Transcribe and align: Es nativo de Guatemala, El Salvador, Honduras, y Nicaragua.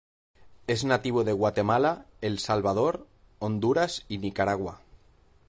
Es 0.65 0.83
nativo 0.83 1.23
de 1.23 1.31
Guatemala, 1.31 2.07
El 2.21 2.39
Salvador, 2.39 3.05
Honduras, 3.37 4.03
y 4.09 4.17
Nicaragua. 4.17 4.81